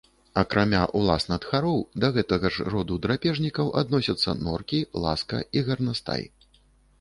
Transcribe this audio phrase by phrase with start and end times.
[0.41, 6.27] Акрамя ўласна тхароў, да гэтага ж роду драпежнікаў адносяцца норкі, ласка і гарнастай.